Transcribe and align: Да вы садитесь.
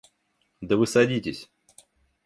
Да 0.61 0.77
вы 0.77 0.87
садитесь. 0.87 1.47